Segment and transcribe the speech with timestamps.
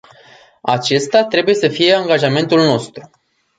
[0.63, 3.09] Acesta trebuie să fie angajamentul nostru.